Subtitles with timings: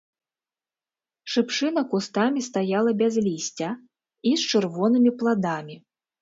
[1.33, 3.69] Шыпшына кустамі стаяла без лісця
[4.31, 5.75] і з чырвонымі пладамі.